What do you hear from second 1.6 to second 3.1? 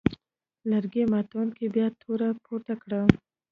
بیا توره پورته کړه.